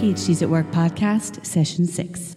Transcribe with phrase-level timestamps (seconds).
[0.00, 2.34] PhDs at Work podcast, session six.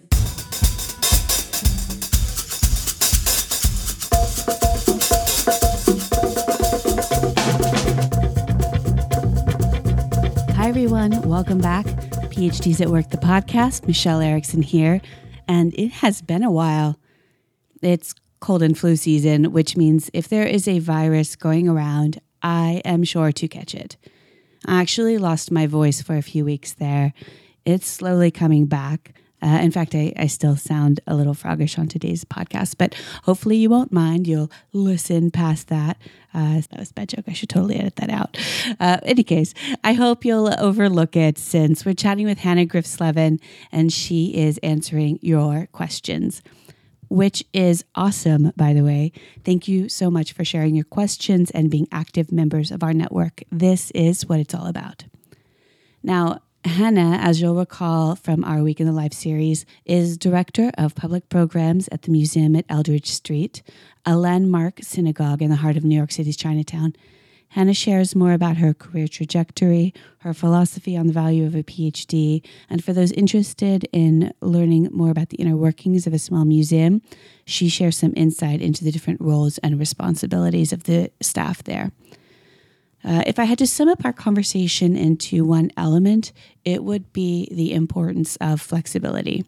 [10.58, 11.22] Hi, everyone.
[11.22, 11.86] Welcome back.
[11.86, 13.88] PhDs at Work, the podcast.
[13.88, 15.00] Michelle Erickson here.
[15.48, 17.00] And it has been a while.
[17.82, 22.82] It's cold and flu season, which means if there is a virus going around, I
[22.84, 23.96] am sure to catch it.
[24.66, 27.14] I actually lost my voice for a few weeks there.
[27.66, 29.14] It's slowly coming back.
[29.42, 33.58] Uh, in fact, I, I still sound a little froggish on today's podcast, but hopefully
[33.58, 34.26] you won't mind.
[34.26, 35.98] You'll listen past that.
[36.34, 37.26] Uh, that was a bad joke.
[37.28, 38.38] I should totally edit that out.
[38.80, 39.54] Uh, any case,
[39.84, 43.42] I hope you'll overlook it since we're chatting with Hannah Griff-Sleven
[43.72, 46.42] and she is answering your questions
[47.10, 49.12] which is awesome, by the way.
[49.44, 53.44] Thank you so much for sharing your questions and being active members of our network.
[53.52, 55.04] This is what it's all about.
[56.02, 60.96] Now, Hannah, as you'll recall from our Week in the Life series, is Director of
[60.96, 63.62] Public Programs at the Museum at Eldridge Street,
[64.06, 66.94] a landmark synagogue in the heart of New York City's Chinatown,
[67.54, 72.44] Hannah shares more about her career trajectory, her philosophy on the value of a PhD,
[72.68, 77.04] and for those interested in learning more about the inner workings of a small museum,
[77.46, 81.92] she shares some insight into the different roles and responsibilities of the staff there.
[83.06, 86.32] Uh, if I had to sum up our conversation into one element,
[86.64, 89.46] it would be the importance of flexibility.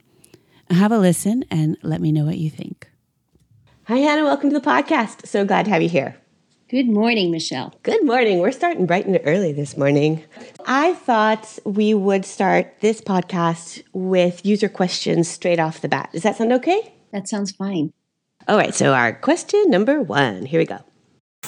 [0.70, 2.90] Have a listen and let me know what you think.
[3.88, 4.24] Hi, Hannah.
[4.24, 5.28] Welcome to the podcast.
[5.28, 6.18] So glad to have you here.
[6.68, 7.76] Good morning, Michelle.
[7.84, 8.40] Good morning.
[8.40, 10.24] We're starting bright and early this morning.
[10.66, 16.10] I thought we would start this podcast with user questions straight off the bat.
[16.12, 16.92] Does that sound okay?
[17.14, 17.94] That sounds fine.
[18.48, 20.46] All right, so our question number one.
[20.46, 20.80] Here we go.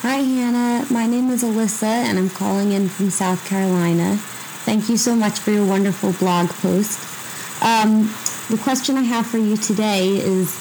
[0.01, 0.85] Hi, Hannah.
[0.91, 4.17] My name is Alyssa, and I'm calling in from South Carolina.
[4.63, 6.99] Thank you so much for your wonderful blog post.
[7.63, 8.13] Um,
[8.47, 10.55] the question I have for you today is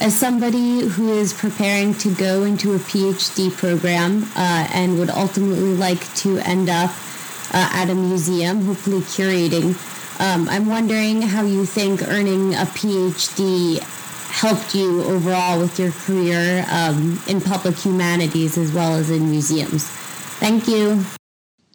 [0.00, 5.76] as somebody who is preparing to go into a PhD program uh, and would ultimately
[5.76, 6.90] like to end up
[7.52, 9.78] uh, at a museum, hopefully curating,
[10.20, 13.80] um, I'm wondering how you think earning a PhD
[14.32, 19.86] helped you overall with your career um, in public humanities as well as in museums.
[19.86, 21.04] Thank you.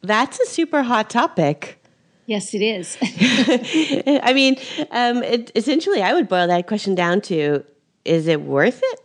[0.01, 1.81] That's a super hot topic.
[2.25, 2.97] Yes, it is.
[4.23, 4.57] I mean,
[4.91, 7.63] um, it, essentially, I would boil that question down to
[8.03, 9.00] is it worth it?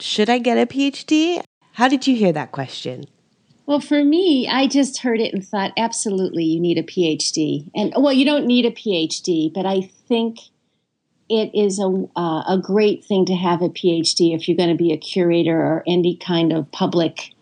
[0.00, 1.42] Should I get a PhD?
[1.72, 3.04] How did you hear that question?
[3.66, 7.70] Well, for me, I just heard it and thought, absolutely, you need a PhD.
[7.74, 10.38] And well, you don't need a PhD, but I think
[11.28, 14.74] it is a, uh, a great thing to have a PhD if you're going to
[14.74, 17.34] be a curator or any kind of public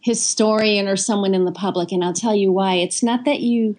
[0.00, 1.92] historian or someone in the public.
[1.92, 2.74] And I'll tell you why.
[2.74, 3.76] It's not that you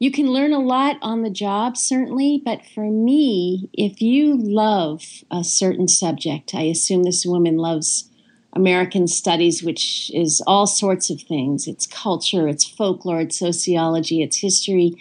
[0.00, 5.22] you can learn a lot on the job, certainly, but for me, if you love
[5.30, 8.10] a certain subject, I assume this woman loves
[8.52, 14.38] American studies, which is all sorts of things it's culture, it's folklore, it's sociology, it's
[14.38, 14.94] history.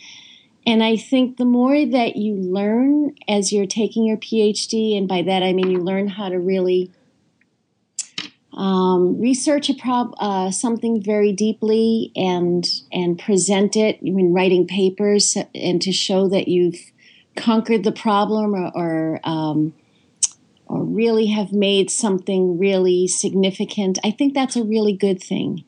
[0.66, 5.22] And I think the more that you learn as you're taking your PhD, and by
[5.24, 6.92] that I mean you learn how to really
[8.54, 15.38] um, research a prob- uh, something very deeply and and present it in writing papers
[15.56, 16.80] and to show that you've
[17.36, 19.74] conquered the problem or or, um,
[20.68, 23.98] or really have made something really significant.
[24.04, 25.64] I think that's a really good thing.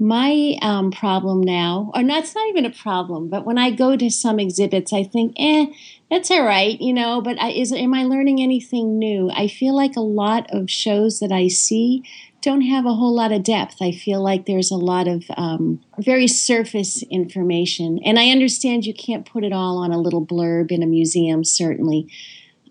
[0.00, 3.96] My um, problem now, or not, it's not even a problem, but when I go
[3.96, 5.66] to some exhibits, I think, eh,
[6.08, 7.20] that's all right, you know.
[7.20, 9.28] But I, is am I learning anything new?
[9.34, 12.04] I feel like a lot of shows that I see
[12.42, 13.82] don't have a whole lot of depth.
[13.82, 17.98] I feel like there's a lot of um, very surface information.
[18.04, 21.42] And I understand you can't put it all on a little blurb in a museum,
[21.42, 22.06] certainly.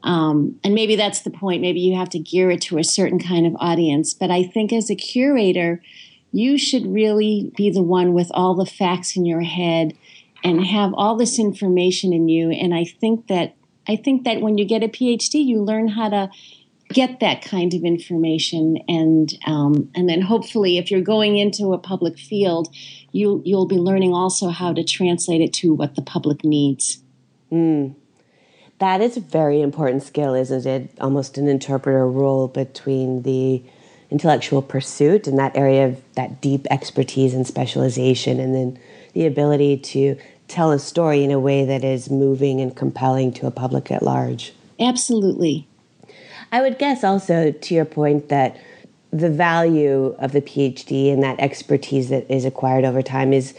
[0.04, 1.62] Um, and maybe that's the point.
[1.62, 4.14] Maybe you have to gear it to a certain kind of audience.
[4.14, 5.82] But I think as a curator,
[6.32, 9.98] you should really be the one with all the facts in your head
[10.44, 12.52] and have all this information in you.
[12.52, 13.56] And I think that
[13.88, 16.30] I think that when you get a PhD, you learn how to
[16.90, 21.78] get that kind of information and um, and then hopefully if you're going into a
[21.78, 22.74] public field
[23.12, 27.04] you you'll be learning also how to translate it to what the public needs
[27.52, 27.94] mm.
[28.80, 33.62] that is a very important skill isn't it almost an interpreter role between the
[34.10, 38.80] intellectual pursuit and that area of that deep expertise and specialization and then
[39.14, 40.18] the ability to
[40.48, 44.02] tell a story in a way that is moving and compelling to a public at
[44.02, 44.54] large.
[44.80, 45.68] Absolutely.
[46.52, 48.58] I would guess also to your point that
[49.12, 53.54] the value of the PhD and that expertise that is acquired over time is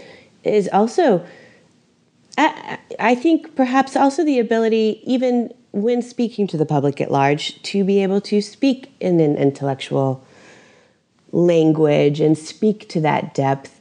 [0.45, 1.27] is also
[2.39, 7.61] I, I think perhaps also the ability, even when speaking to the public at large,
[7.65, 10.25] to be able to speak in an intellectual
[11.33, 13.81] language and speak to that depth,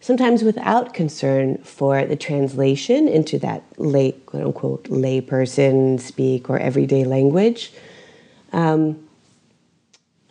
[0.00, 7.04] sometimes without concern for the translation into that lay, quote unquote, layperson speak or everyday
[7.04, 7.72] language.
[8.52, 9.06] Um,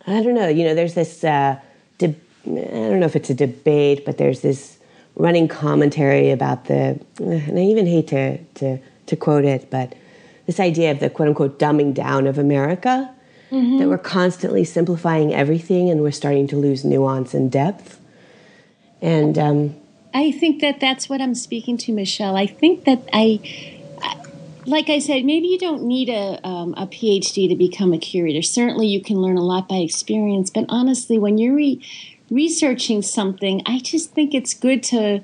[0.06, 1.60] I don't know, you know, there's this, uh,
[1.98, 2.16] de-
[2.46, 4.78] I don't know if it's a debate, but there's this
[5.16, 9.94] running commentary about the, and I even hate to, to, to quote it, but
[10.46, 13.14] this idea of the quote unquote dumbing down of America
[13.50, 13.78] mm-hmm.
[13.78, 18.00] that we're constantly simplifying everything and we're starting to lose nuance and depth.
[19.00, 19.76] And um,
[20.14, 22.36] I think that that's what I'm speaking to, Michelle.
[22.36, 23.40] I think that I,
[24.66, 28.42] like I said, maybe you don't need a, um, a PhD to become a curator.
[28.42, 30.50] Certainly, you can learn a lot by experience.
[30.50, 31.80] But honestly, when you're re-
[32.30, 35.22] researching something, I just think it's good to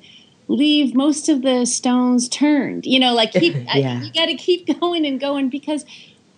[0.48, 2.86] leave most of the stones turned.
[2.86, 4.00] You know, like keep yeah.
[4.00, 5.84] I, you got to keep going and going because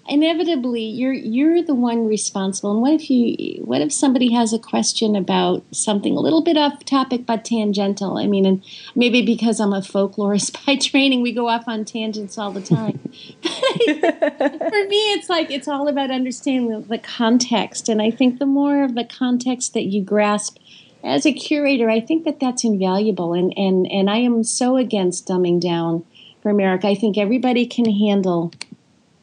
[0.09, 2.73] inevitably you're you're the one responsible.
[2.73, 6.57] And what if you what if somebody has a question about something a little bit
[6.57, 8.19] off topic but tangential?
[8.19, 8.65] I mean and
[8.95, 12.99] maybe because i'm a folklorist by training we go off on tangents all the time.
[13.43, 17.89] For me it's like it's all about understanding the context.
[17.89, 20.59] And i think the more of the context that you grasp
[21.05, 23.33] as a curator i think that that's invaluable.
[23.35, 26.05] And and and i am so against dumbing down
[26.43, 28.53] for america i think everybody can handle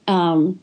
[0.07, 0.59] um,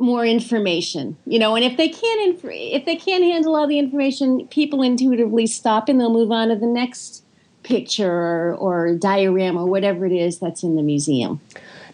[0.00, 3.78] more information you know and if they can't inf- if they can't handle all the
[3.78, 7.22] information people intuitively stop and they'll move on to the next
[7.62, 11.40] picture or, or diorama or whatever it is that's in the museum.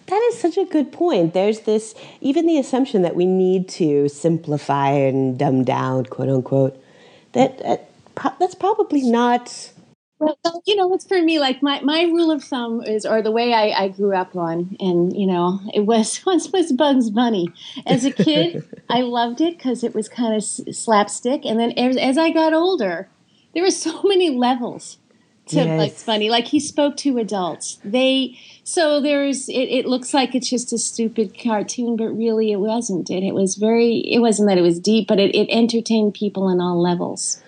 [0.07, 1.35] That is such a good point.
[1.35, 6.81] There's this even the assumption that we need to simplify and dumb down quote unquote
[7.33, 7.91] that, that
[8.39, 9.73] that's probably not
[10.19, 13.31] well, you know, it's for me like my, my rule of thumb is, or the
[13.31, 17.49] way I, I grew up on, and you know, it was once was Bugs Bunny.
[17.87, 21.97] As a kid, I loved it because it was kind of slapstick, and then as,
[21.97, 23.09] as I got older,
[23.53, 24.99] there were so many levels
[25.49, 25.91] to yes.
[25.91, 26.31] Bugs Bunny.
[26.31, 27.79] Like he spoke to adults.
[27.85, 32.61] They so there's it, it looks like it's just a stupid cartoon, but really it
[32.61, 33.11] wasn't.
[33.11, 36.45] It it was very it wasn't that it was deep, but it, it entertained people
[36.45, 37.43] on all levels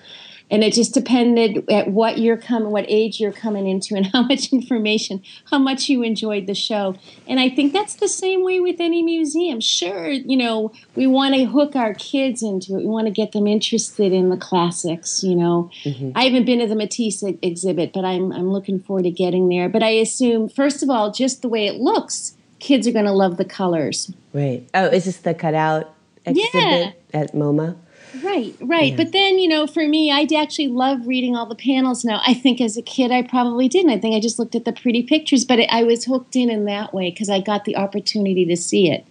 [0.50, 4.22] and it just depended at what you're coming what age you're coming into and how
[4.22, 6.94] much information how much you enjoyed the show.
[7.26, 9.60] And i think that's the same way with any museum.
[9.60, 12.78] Sure you know we want to hook our kids into it.
[12.78, 15.70] We want to get them interested in the classics you know.
[15.84, 16.12] Mm-hmm.
[16.14, 19.68] i haven't been to the matisse exhibit but i'm i'm looking forward to getting there.
[19.68, 23.12] But i assume first of all just the way it looks kids are going to
[23.12, 24.12] love the colors.
[24.32, 24.68] Right.
[24.74, 25.94] Oh is this the cutout
[26.24, 27.20] exhibit yeah.
[27.20, 27.76] at moma
[28.22, 28.92] Right, right.
[28.92, 28.96] Yeah.
[28.96, 32.20] But then, you know, for me, I actually love reading all the panels now.
[32.26, 33.90] I think as a kid, I probably didn't.
[33.90, 36.50] I think I just looked at the pretty pictures, but it, I was hooked in
[36.50, 39.06] in that way because I got the opportunity to see it.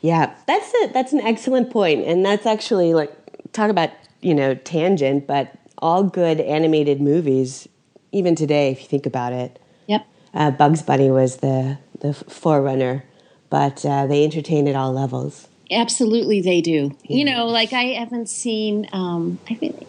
[0.00, 3.12] Yeah, that's a, that's an excellent point, and that's actually like
[3.52, 3.90] talk about
[4.22, 7.68] you know tangent, but all good animated movies,
[8.12, 9.58] even today, if you think about it.
[9.86, 10.06] Yep.
[10.32, 13.04] Uh, Bugs Bunny was the the forerunner,
[13.50, 15.48] but uh, they entertain at all levels.
[15.70, 16.96] Absolutely, they do.
[17.04, 17.16] Yeah.
[17.16, 19.86] You know, like I haven't seen, um, I think,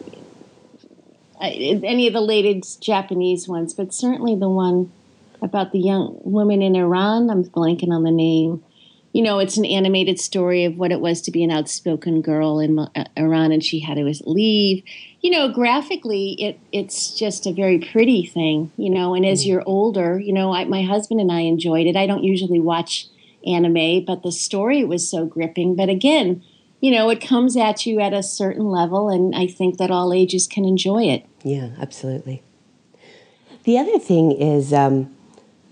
[1.42, 4.92] any of the latest Japanese ones, but certainly the one
[5.42, 7.30] about the young woman in Iran.
[7.30, 8.64] I'm blanking on the name.
[9.11, 12.59] You know, it's an animated story of what it was to be an outspoken girl
[12.59, 14.83] in uh, Iran, and she had to leave.
[15.19, 18.71] You know, graphically, it it's just a very pretty thing.
[18.78, 19.47] You know, and as mm.
[19.47, 21.97] you're older, you know, I, my husband and I enjoyed it.
[21.97, 23.07] I don't usually watch
[23.45, 25.76] anime, but the story was so gripping.
[25.76, 26.44] But again,
[26.80, 30.14] you know, it comes at you at a certain level, and I think that all
[30.14, 31.26] ages can enjoy it.
[31.44, 32.42] Yeah, absolutely.
[33.64, 35.16] The other thing is um,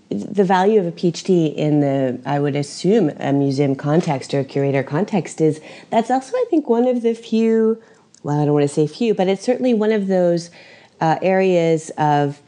[0.08, 4.82] the value of a PhD in the, I would assume, a museum context or curator
[4.82, 5.60] context is
[5.90, 7.82] that's also, I think, one of the few,
[8.22, 10.50] well, I don't want to say few, but it's certainly one of those
[11.00, 12.40] uh, areas of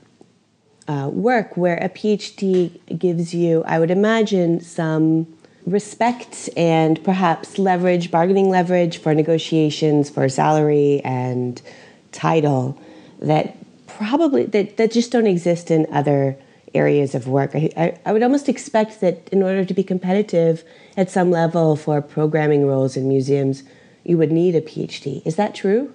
[0.89, 5.27] uh, work where a PhD gives you, I would imagine, some
[5.67, 11.63] respect and perhaps leverage, bargaining leverage for negotiations for salary and
[12.11, 12.79] title
[13.21, 16.37] that probably that, that just don't exist in other
[16.75, 17.55] areas of work.
[17.55, 20.65] I, I, I would almost expect that in order to be competitive
[20.97, 23.63] at some level for programming roles in museums,
[24.05, 25.25] you would need a PhD.
[25.25, 25.93] Is that true?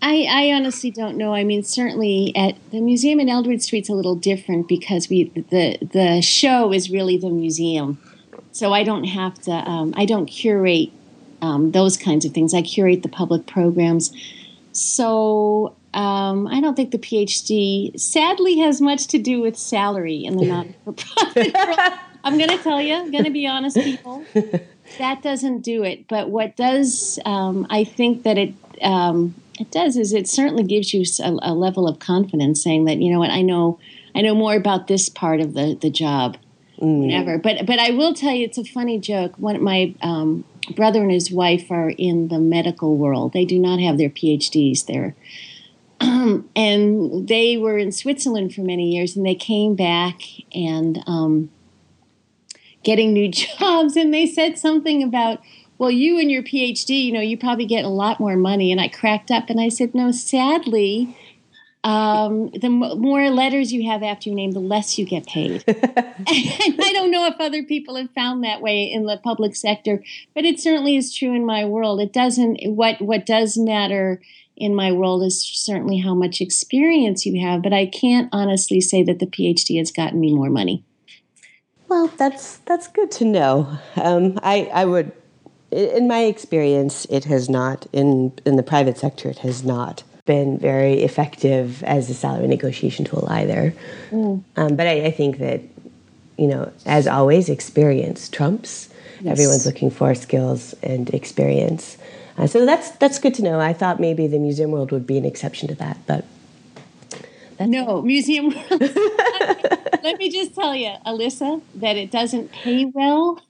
[0.00, 1.34] I, I honestly don't know.
[1.34, 5.78] I mean, certainly at the museum in Eldridge Street's a little different because we the
[5.80, 7.98] the show is really the museum,
[8.52, 9.50] so I don't have to.
[9.50, 10.90] Um, I don't curate
[11.42, 12.54] um, those kinds of things.
[12.54, 14.12] I curate the public programs.
[14.72, 20.36] So um, I don't think the PhD sadly has much to do with salary in
[20.36, 21.78] the non for profit world.
[22.24, 24.24] I'm going to tell you, I'm going to be honest, people.
[24.96, 26.08] That doesn't do it.
[26.08, 30.92] But what does, um, I think that it, um, it does is it certainly gives
[30.94, 33.78] you a, a, level of confidence saying that, you know what, I know,
[34.14, 36.36] I know more about this part of the, the job.
[36.80, 37.06] Mm.
[37.06, 39.36] Whatever, but but I will tell you, it's a funny joke.
[39.36, 40.44] One my um,
[40.76, 43.32] brother and his wife are in the medical world.
[43.32, 44.86] They do not have their PhDs.
[44.86, 45.16] They're
[46.00, 50.20] um, and they were in Switzerland for many years, and they came back
[50.54, 51.50] and um,
[52.82, 55.40] getting new jobs, and they said something about,
[55.78, 58.72] well, you and your PhD, you know, you probably get a lot more money.
[58.72, 61.16] And I cracked up and I said, no, sadly,
[61.84, 65.64] um, the more letters you have after your name, the less you get paid.
[65.66, 65.76] and
[66.28, 70.02] I don't know if other people have found that way in the public sector,
[70.34, 72.00] but it certainly is true in my world.
[72.00, 72.58] It doesn't.
[72.64, 74.20] What what does matter
[74.56, 79.04] in my world is certainly how much experience you have, but I can't honestly say
[79.04, 80.84] that the PhD has gotten me more money.
[81.88, 83.78] Well, that's that's good to know.
[83.96, 85.12] Um, I I would,
[85.70, 89.28] in my experience, it has not in in the private sector.
[89.28, 93.74] It has not been very effective as a salary negotiation tool either.
[94.10, 94.44] Mm.
[94.56, 95.62] Um, but I, I, think that,
[96.36, 98.90] you know, as always, experience trumps.
[99.20, 99.32] Yes.
[99.32, 101.96] Everyone's looking for skills and experience.
[102.36, 103.58] Uh, so that's that's good to know.
[103.58, 106.24] I thought maybe the museum world would be an exception to that, but
[107.58, 108.80] no, museum world.
[110.04, 113.40] Let me just tell you, Alyssa, that it doesn't pay well.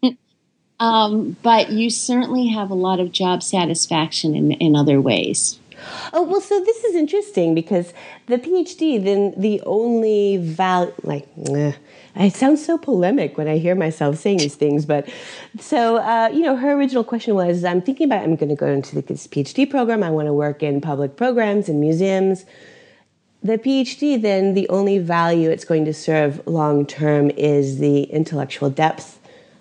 [0.81, 5.59] Um, but you certainly have a lot of job satisfaction in, in other ways.
[6.13, 7.93] Oh well, so this is interesting because
[8.27, 11.73] the PhD, then the only value, like, eh,
[12.17, 14.87] it sounds so polemic when I hear myself saying these things.
[14.87, 15.09] But
[15.59, 18.67] so uh, you know, her original question was, I'm thinking about I'm going to go
[18.67, 20.03] into this PhD program.
[20.03, 22.45] I want to work in public programs and museums.
[23.41, 28.69] The PhD, then the only value it's going to serve long term is the intellectual
[28.69, 29.18] depth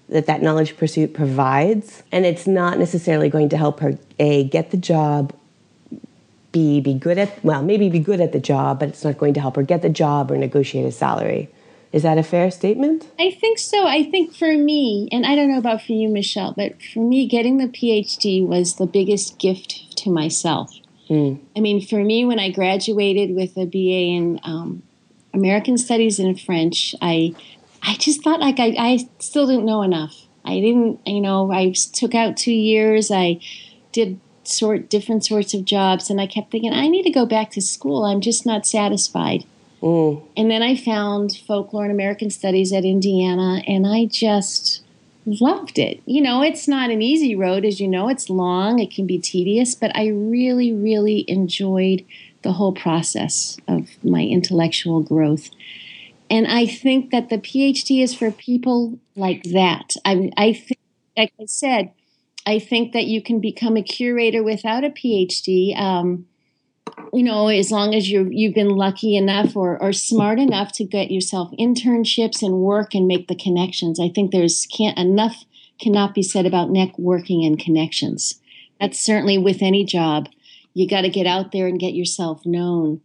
[0.09, 4.71] that that knowledge pursuit provides, and it's not necessarily going to help her a get
[4.71, 5.33] the job
[6.51, 9.33] be be good at well maybe be good at the job but it's not going
[9.33, 11.49] to help her get the job or negotiate a salary.
[11.93, 13.07] Is that a fair statement?
[13.17, 13.87] I think so.
[13.87, 17.27] I think for me and i don't know about for you michelle but for me
[17.27, 20.73] getting the phd was the biggest gift to myself.
[21.09, 21.39] Mm.
[21.55, 24.83] i mean for me when i graduated with a ba in um,
[25.33, 27.33] american studies and french i
[27.83, 31.73] i just thought like I, I still didn't know enough i didn't you know i
[31.93, 33.39] took out two years i
[33.91, 37.51] did sort different sorts of jobs and I kept thinking I need to go back
[37.51, 38.05] to school.
[38.05, 39.45] I'm just not satisfied.
[39.81, 40.23] Mm.
[40.35, 44.83] And then I found folklore and American studies at Indiana and I just
[45.25, 46.01] loved it.
[46.05, 49.19] You know, it's not an easy road as you know, it's long, it can be
[49.19, 52.05] tedious, but I really really enjoyed
[52.43, 55.49] the whole process of my intellectual growth.
[56.29, 59.95] And I think that the PhD is for people like that.
[60.05, 60.79] I I think
[61.17, 61.91] like I said,
[62.45, 65.77] I think that you can become a curator without a PhD.
[65.77, 66.25] Um,
[67.13, 70.83] you know, as long as you you've been lucky enough or, or smart enough to
[70.83, 73.99] get yourself internships and work and make the connections.
[73.99, 75.45] I think there's can't enough
[75.79, 78.39] cannot be said about networking and connections.
[78.79, 80.29] That's certainly with any job.
[80.73, 83.01] You got to get out there and get yourself known.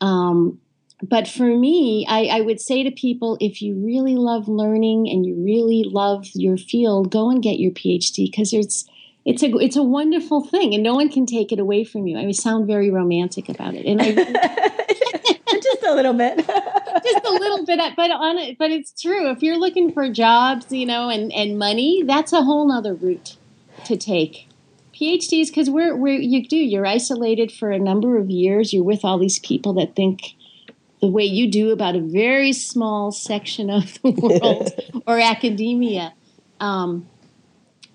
[0.00, 0.60] Um,
[1.02, 5.24] but for me, I, I, would say to people if you really love learning and
[5.24, 8.84] you really love your field, go and get your PhD because it's
[9.24, 12.18] it's a it's a wonderful thing and no one can take it away from you.
[12.18, 14.12] I mean, sound very romantic about it, and I
[15.62, 17.78] just a little bit, just a little bit.
[17.94, 19.30] But on it, but it's true.
[19.30, 23.36] If you're looking for jobs, you know, and and money, that's a whole other route
[23.84, 24.48] to take.
[24.94, 28.72] PhDs because we're, we're you do you're isolated for a number of years.
[28.72, 30.34] You're with all these people that think
[31.00, 34.10] the way you do about a very small section of the
[34.42, 34.72] world
[35.06, 36.12] or academia.
[36.60, 37.08] Um,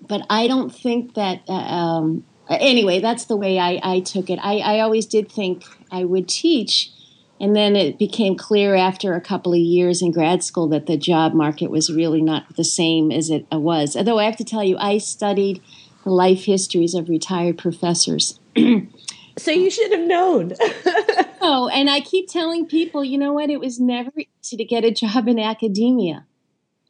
[0.08, 4.40] but I don't think that, uh, um, anyway, that's the way I, I took it.
[4.42, 6.92] I, I, always did think I would teach.
[7.40, 10.98] And then it became clear after a couple of years in grad school that the
[10.98, 13.98] job market was really not the same as it was.
[13.98, 15.62] Although I have to tell you, I studied
[16.04, 18.40] the life histories of retired professors.
[19.38, 20.54] So you should have known.
[21.42, 23.50] oh, and I keep telling people, you know what?
[23.50, 26.26] It was never easy to get a job in academia.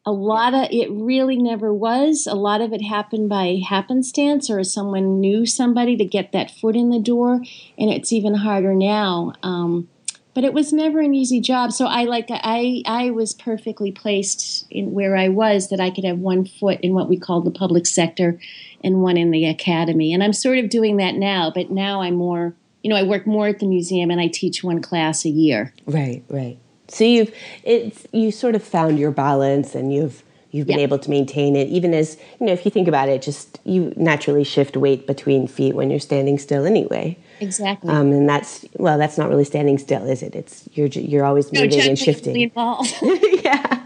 [0.05, 2.27] A lot of it really never was.
[2.27, 6.75] A lot of it happened by happenstance or someone knew somebody to get that foot
[6.75, 7.41] in the door.
[7.77, 9.31] And it's even harder now.
[9.43, 9.87] Um,
[10.33, 11.71] but it was never an easy job.
[11.71, 16.03] So I like I I was perfectly placed in where I was that I could
[16.05, 18.39] have one foot in what we call the public sector
[18.83, 20.13] and one in the academy.
[20.13, 23.25] And I'm sort of doing that now, but now I'm more you know, I work
[23.25, 25.73] more at the museum and I teach one class a year.
[25.85, 26.57] Right, right.
[26.89, 30.83] So you've it's you sort of found your balance and you've you've been Yeah.
[30.83, 33.91] able to maintain it even as you know if you think about it just you
[33.95, 37.89] naturally shift weight between feet when you're standing still anyway Exactly.
[37.89, 40.33] um, and that's well that's not really standing still is it?
[40.35, 42.39] It's you're you're always no, moving and shifting.
[42.39, 42.93] involved.
[43.43, 43.83] yeah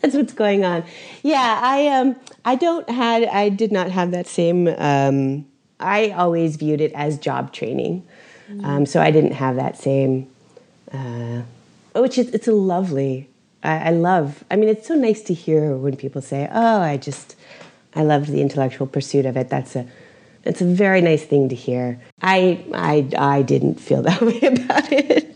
[0.00, 0.84] that's what's going on.
[1.22, 5.46] Yeah i um i don't had i did not have that same um
[5.78, 8.06] i always viewed it as job training.
[8.64, 10.28] Um so i didn't have that same
[10.92, 11.42] uh
[11.94, 13.28] which is it's a lovely
[13.62, 16.96] I, I love i mean it's so nice to hear when people say oh i
[16.96, 17.36] just
[17.94, 19.48] i loved the intellectual pursuit of it.
[19.48, 19.86] That's a
[20.44, 24.90] it's a very nice thing to hear i i i didn't feel that way about
[24.92, 25.30] it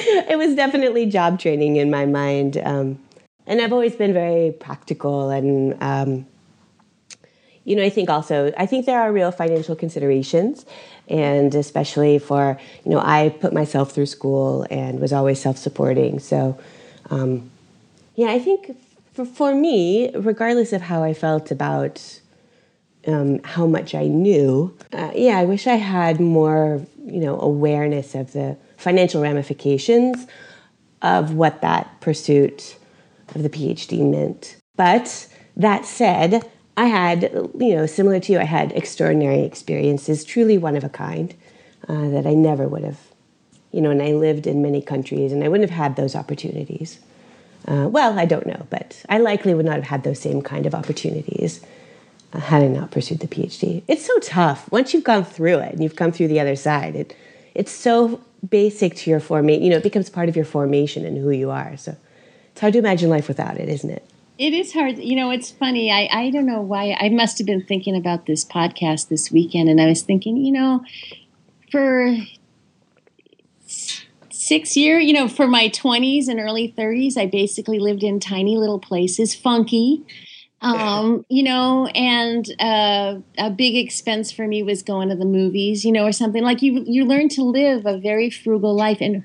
[0.30, 2.56] it was definitely job training in my mind.
[2.56, 2.98] Um,
[3.46, 6.26] and I've always been very practical and, um,
[7.64, 10.64] you know, I think also, I think there are real financial considerations.
[11.08, 16.20] And especially for, you know, I put myself through school and was always self supporting.
[16.20, 16.58] So,
[17.10, 17.50] um,
[18.14, 18.76] yeah, I think
[19.12, 22.20] for, for me, regardless of how I felt about
[23.06, 24.76] um, how much I knew.
[24.92, 30.26] Uh, yeah, I wish I had more, you know, awareness of the financial ramifications
[31.02, 32.76] of what that pursuit
[33.34, 34.56] of the PhD meant.
[34.76, 36.42] But that said,
[36.76, 37.22] I had,
[37.58, 41.34] you know, similar to you, I had extraordinary experiences, truly one of a kind,
[41.88, 42.98] uh, that I never would have,
[43.72, 47.00] you know, and I lived in many countries and I wouldn't have had those opportunities.
[47.66, 50.64] Uh, well, I don't know, but I likely would not have had those same kind
[50.66, 51.60] of opportunities
[52.38, 53.82] had I not pursued the PhD.
[53.88, 54.70] It's so tough.
[54.70, 57.16] Once you've gone through it and you've come through the other side, it
[57.54, 59.62] it's so basic to your formation.
[59.64, 61.76] You know, it becomes part of your formation and who you are.
[61.76, 61.96] So
[62.52, 64.04] it's hard to imagine life without it, isn't it?
[64.38, 64.98] It is hard.
[64.98, 65.90] You know, it's funny.
[65.90, 66.96] I, I don't know why.
[66.98, 70.52] I must have been thinking about this podcast this weekend, and I was thinking, you
[70.52, 70.84] know,
[71.70, 72.16] for
[74.30, 78.56] six year, you know, for my 20s and early 30s, I basically lived in tiny
[78.56, 80.02] little places, funky.
[80.62, 85.86] Um, you know, and uh, a big expense for me was going to the movies,
[85.86, 86.84] you know, or something like you.
[86.86, 89.24] You learn to live a very frugal life, and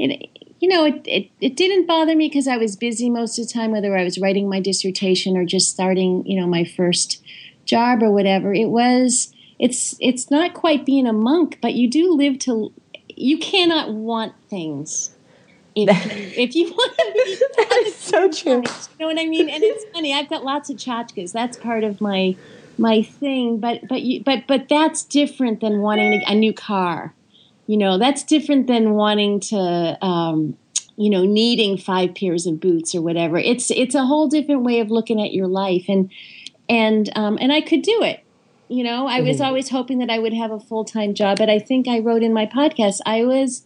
[0.00, 0.28] it,
[0.60, 3.52] you know, it, it, it didn't bother me because I was busy most of the
[3.52, 7.22] time, whether I was writing my dissertation or just starting, you know, my first
[7.64, 8.52] job or whatever.
[8.52, 12.72] It was, it's, it's not quite being a monk, but you do live to,
[13.08, 15.14] you cannot want things.
[15.88, 17.42] If, you- want to be,
[17.84, 18.62] That's so true.
[18.62, 19.48] you know what I mean?
[19.48, 20.12] And it's funny.
[20.14, 21.32] I've got lots of tchotchkes.
[21.32, 22.36] That's part of my
[22.78, 23.58] my thing.
[23.58, 27.14] But but you, but but that's different than wanting a, a new car.
[27.66, 29.98] You know, that's different than wanting to.
[30.04, 30.56] Um,
[31.00, 33.38] you know, needing five pairs of boots or whatever.
[33.38, 36.10] It's it's a whole different way of looking at your life, and
[36.68, 38.24] and um, and I could do it.
[38.68, 41.48] You know, I was always hoping that I would have a full time job, but
[41.48, 43.62] I think I wrote in my podcast I was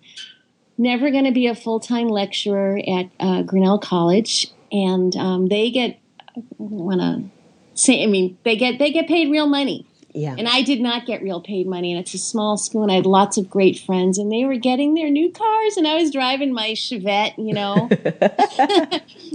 [0.83, 5.71] never going to be a full time lecturer at uh, Grinnell College, and um, they
[5.71, 5.99] get
[6.37, 7.25] I want to
[7.81, 8.03] say.
[8.03, 10.35] I mean, they get they get paid real money, Yeah.
[10.39, 11.93] and I did not get real paid money.
[11.93, 14.57] And it's a small school, and I had lots of great friends, and they were
[14.57, 17.89] getting their new cars, and I was driving my Chevette, you know,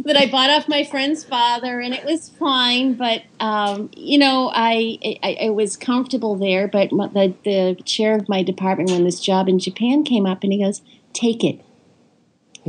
[0.06, 2.94] that I bought off my friend's father, and it was fine.
[2.96, 6.68] But um, you know, I, I I was comfortable there.
[6.68, 10.44] But my, the the chair of my department, when this job in Japan came up,
[10.44, 10.82] and he goes,
[11.13, 11.62] "Take it."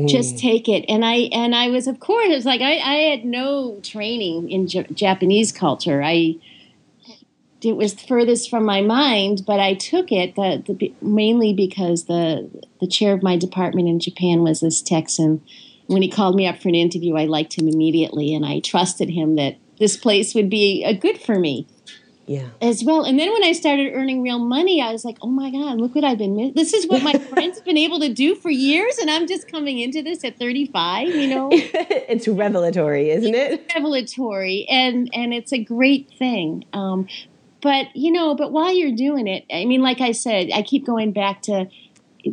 [0.07, 0.40] Just mm.
[0.40, 3.24] take it, and I and I was, of course, it was like I, I had
[3.24, 6.03] no training in J- Japanese culture.
[6.05, 6.37] I
[7.62, 12.48] it was furthest from my mind, but I took it the, the, mainly because the
[12.81, 15.42] the chair of my department in Japan was this Texan.
[15.87, 19.11] When he called me up for an interview, I liked him immediately, and I trusted
[19.11, 21.66] him that this place would be a good for me
[22.29, 22.49] Yeah.
[22.61, 23.05] as well.
[23.05, 25.95] And then when I started earning real money, I was like, oh my God, look
[25.95, 26.37] what I've been.
[26.37, 29.27] mi- This is what my friends have been able to do for years, and I'm
[29.27, 31.09] just coming into this at 35.
[31.09, 33.73] You know, it's revelatory, isn't it?
[33.75, 36.64] revelatory, and and it's a great thing.
[36.73, 37.09] Um,
[37.62, 40.85] but you know, but while you're doing it, I mean, like I said, I keep
[40.87, 41.69] going back to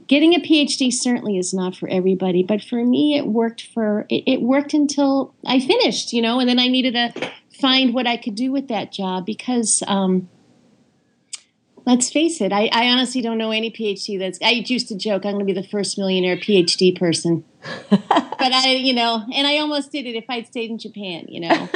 [0.08, 0.92] getting a PhD.
[0.92, 5.34] Certainly is not for everybody, but for me, it worked for it, it worked until
[5.46, 6.12] I finished.
[6.14, 9.26] You know, and then I needed to find what I could do with that job
[9.26, 9.84] because.
[9.88, 10.30] Um,
[11.88, 12.52] Let's face it.
[12.52, 14.40] I, I honestly don't know any PhD that's.
[14.42, 17.46] I used to joke I'm going to be the first millionaire PhD person,
[17.92, 18.02] but
[18.42, 21.26] I, you know, and I almost did it if I'd stayed in Japan.
[21.28, 21.70] You know,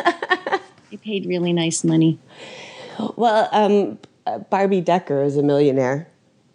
[0.89, 2.17] they paid really nice money.
[3.17, 3.99] Well, um,
[4.49, 6.07] Barbie Decker is a millionaire.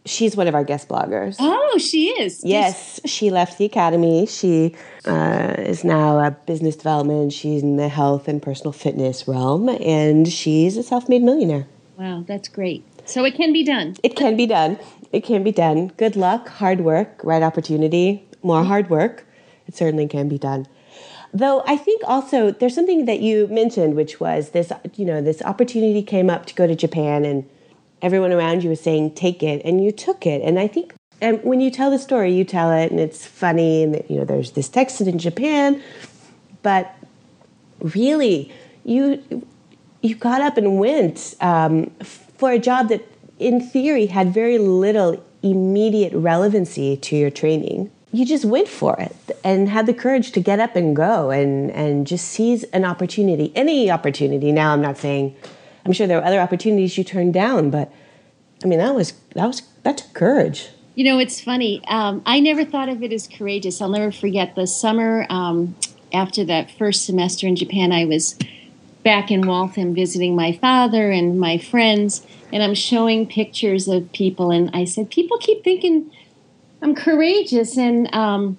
[0.06, 1.36] She's one of our guest bloggers.
[1.40, 2.42] Oh, she is.
[2.44, 4.26] Yes, she left the academy.
[4.26, 4.74] She
[5.06, 7.32] uh, is now a business development.
[7.32, 11.66] She's in the health and personal fitness realm, and she's a self-made millionaire.
[11.96, 12.84] Wow, that's great.
[13.06, 13.96] So it can be done.
[14.02, 14.78] It can be done.
[15.10, 15.88] It can be done.
[15.96, 19.26] Good luck, hard work, right opportunity, more hard work.
[19.66, 20.66] It certainly can be done.
[21.32, 25.40] Though I think also there's something that you mentioned, which was this, you know, this
[25.42, 27.48] opportunity came up to go to Japan and
[28.04, 30.42] everyone around you was saying, take it, and you took it.
[30.42, 33.82] And I think and when you tell the story, you tell it and it's funny
[33.82, 35.82] and you know, there's this text in Japan,
[36.62, 36.94] but
[37.80, 38.52] really,
[38.84, 39.22] you
[40.02, 43.06] you got up and went um, for a job that,
[43.38, 47.90] in theory, had very little immediate relevancy to your training.
[48.12, 51.70] You just went for it and had the courage to get up and go and,
[51.70, 54.52] and just seize an opportunity, any opportunity.
[54.52, 55.34] Now, I'm not saying,
[55.84, 57.92] I'm sure there were other opportunities you turned down, but
[58.62, 60.70] I mean, that was, that was, that took courage.
[60.94, 61.82] You know, it's funny.
[61.88, 63.82] Um, I never thought of it as courageous.
[63.82, 65.74] I'll never forget the summer um,
[66.12, 67.92] after that first semester in Japan.
[67.92, 68.38] I was
[69.02, 74.50] back in Waltham visiting my father and my friends, and I'm showing pictures of people.
[74.50, 76.10] And I said, People keep thinking
[76.84, 77.78] I'm courageous.
[77.78, 78.58] And um,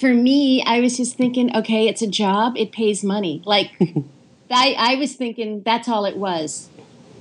[0.00, 3.42] for me, I was just thinking, okay, it's a job, it pays money.
[3.44, 3.70] Like,
[4.50, 6.68] I, I was thinking that's all it was.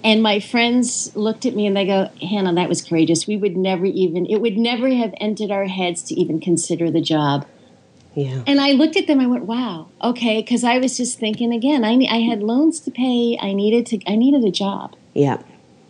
[0.03, 3.27] And my friends looked at me and they go, Hannah, that was courageous.
[3.27, 7.01] We would never even, it would never have entered our heads to even consider the
[7.01, 7.45] job.
[8.17, 8.41] Yeah.
[8.47, 9.19] And I looked at them.
[9.19, 11.85] I went, "Wow, okay." Because I was just thinking again.
[11.85, 13.37] I I had loans to pay.
[13.39, 13.99] I needed to.
[14.11, 14.95] I needed a job.
[15.13, 15.37] Yeah.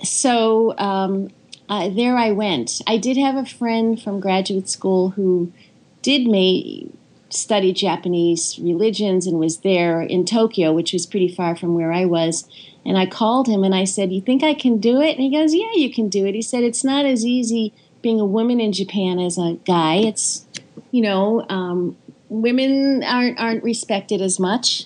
[0.03, 1.29] So um,
[1.69, 2.81] uh, there I went.
[2.85, 5.53] I did have a friend from graduate school who
[6.01, 6.87] did may
[7.29, 12.05] study Japanese religions and was there in Tokyo, which was pretty far from where I
[12.05, 12.47] was.
[12.85, 15.29] And I called him and I said, "You think I can do it?" And he
[15.29, 18.59] goes, "Yeah, you can do it." He said, "It's not as easy being a woman
[18.59, 19.97] in Japan as a guy.
[19.97, 20.45] It's,
[20.91, 21.97] you know." Um,
[22.29, 24.85] women aren't aren't respected as much.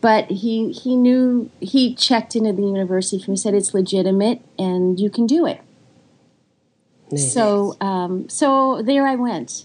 [0.00, 4.98] But he he knew he checked into the university and he said it's legitimate and
[4.98, 5.60] you can do it.
[7.12, 7.32] Nice.
[7.32, 9.64] So um, so there I went,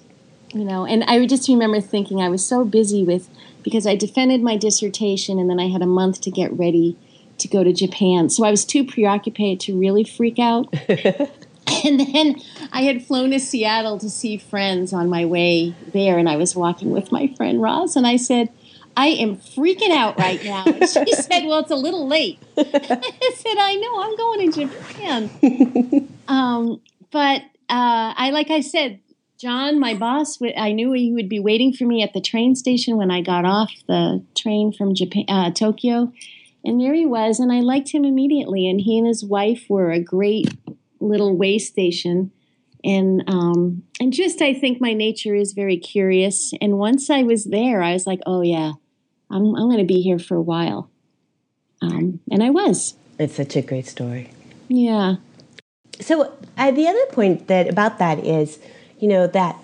[0.57, 3.29] you know, and I just remember thinking I was so busy with
[3.63, 6.97] because I defended my dissertation and then I had a month to get ready
[7.37, 8.29] to go to Japan.
[8.29, 10.73] So I was too preoccupied to really freak out.
[10.89, 12.41] and then
[12.71, 16.55] I had flown to Seattle to see friends on my way there, and I was
[16.55, 18.49] walking with my friend Roz, and I said,
[18.95, 20.63] I am freaking out right now.
[20.65, 22.39] And she said, Well, it's a little late.
[22.57, 26.09] I said, I know, I'm going to Japan.
[26.27, 28.99] um, but uh, I, like I said,
[29.39, 32.97] John, my boss, I knew he would be waiting for me at the train station
[32.97, 36.11] when I got off the train from Japan, uh, Tokyo.
[36.65, 38.67] And there he was, and I liked him immediately.
[38.67, 40.57] And he and his wife were a great
[40.99, 42.31] little way station
[42.83, 46.53] and um, and just I think my nature is very curious.
[46.61, 48.73] And once I was there, I was like, oh yeah,
[49.29, 50.89] I'm I'm going to be here for a while,
[51.81, 52.95] um, and I was.
[53.19, 54.29] It's such a great story.
[54.67, 55.15] Yeah.
[55.99, 58.59] So uh, the other point that about that is,
[58.99, 59.55] you know, that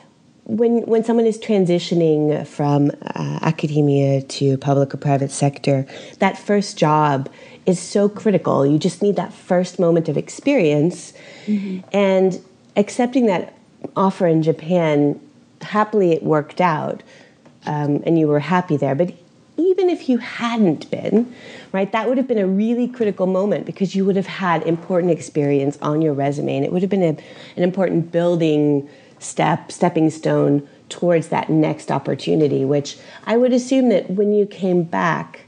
[0.45, 5.85] when when someone is transitioning from uh, academia to public or private sector,
[6.19, 7.29] that first job
[7.65, 8.65] is so critical.
[8.65, 11.13] You just need that first moment of experience.
[11.45, 11.87] Mm-hmm.
[11.93, 12.41] And
[12.75, 13.57] accepting that
[13.95, 15.19] offer in Japan,
[15.61, 17.03] happily it worked out
[17.65, 18.95] um, and you were happy there.
[18.95, 19.13] But
[19.55, 21.33] even if you hadn't been,
[21.71, 25.11] right, that would have been a really critical moment because you would have had important
[25.11, 27.17] experience on your resume and it would have been a,
[27.55, 28.89] an important building
[29.23, 34.83] step, stepping stone towards that next opportunity, which I would assume that when you came
[34.83, 35.41] back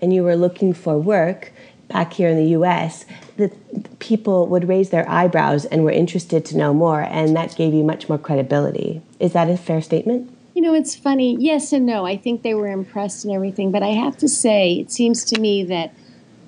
[0.00, 1.52] and you were looking for work,
[1.88, 6.56] back here in the US, that people would raise their eyebrows and were interested to
[6.56, 9.00] know more, and that gave you much more credibility.
[9.18, 10.34] Is that a fair statement?
[10.54, 11.36] You know, it's funny.
[11.38, 12.04] Yes and no.
[12.04, 15.40] I think they were impressed and everything, but I have to say, it seems to
[15.40, 15.94] me that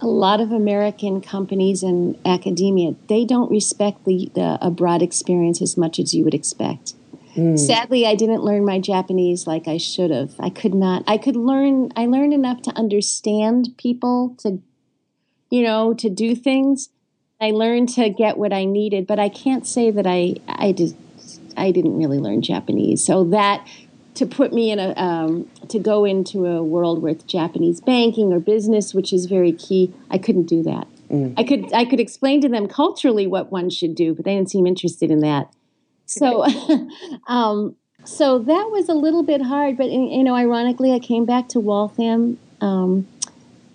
[0.00, 5.76] a lot of American companies and academia they don't respect the, the abroad experience as
[5.76, 6.94] much as you would expect.
[7.36, 7.58] Mm.
[7.58, 10.34] Sadly, I didn't learn my Japanese like I should have.
[10.40, 11.04] I could not.
[11.06, 11.90] I could learn.
[11.94, 14.60] I learned enough to understand people to
[15.50, 16.88] you know, to do things.
[17.40, 20.96] I learned to get what I needed, but I can't say that I I did
[21.56, 23.04] I didn't really learn Japanese.
[23.04, 23.66] So that
[24.20, 28.38] to put me in a um, to go into a world with Japanese banking or
[28.38, 30.86] business, which is very key, I couldn't do that.
[31.10, 31.32] Mm.
[31.38, 34.50] I could I could explain to them culturally what one should do, but they didn't
[34.50, 35.50] seem interested in that.
[36.04, 36.44] So,
[37.28, 39.78] um, so that was a little bit hard.
[39.78, 43.08] But you know, ironically, I came back to Waltham, um,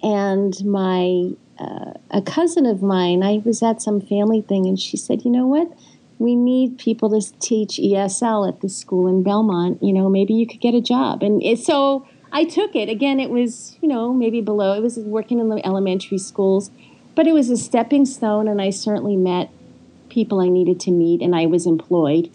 [0.04, 4.96] and my uh, a cousin of mine, I was at some family thing, and she
[4.96, 5.72] said, "You know what?
[6.20, 9.82] We need people to teach ESL at this school in Belmont.
[9.84, 12.90] You know, maybe you could get a job." And it, so I took it.
[12.90, 14.74] Again, it was you know maybe below.
[14.74, 16.72] It was working in the elementary schools,
[17.16, 19.50] but it was a stepping stone, and I certainly met
[20.10, 22.32] people I needed to meet, and I was employed.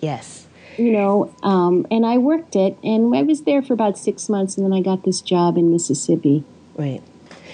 [0.00, 0.46] Yes.
[0.76, 4.58] You know, um, and I worked it, and I was there for about six months,
[4.58, 6.44] and then I got this job in Mississippi.
[6.76, 7.02] Right.